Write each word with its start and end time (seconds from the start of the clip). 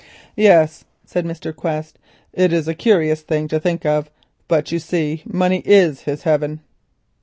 "Yes," 0.35 0.83
said 1.05 1.25
Mr. 1.27 1.55
Quest, 1.55 1.99
"it 2.33 2.51
is 2.51 2.67
a 2.67 2.73
curious 2.73 3.21
thing 3.21 3.47
to 3.49 3.59
think 3.59 3.85
of, 3.85 4.09
but, 4.47 4.71
you 4.71 4.79
see, 4.79 5.21
money 5.27 5.59
is 5.63 5.99
his 6.09 6.23
heaven." 6.23 6.61